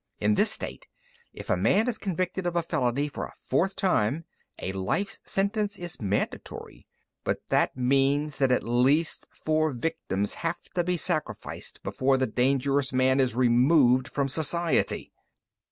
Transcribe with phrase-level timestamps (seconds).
[0.19, 0.87] "In this state,
[1.31, 4.25] if a man is convicted of a felony for a fourth time,
[4.57, 6.87] a life sentence is mandatory.
[7.23, 12.91] _But that means that at least four victims have to be sacrificed before the dangerous
[12.91, 15.13] man is removed from society!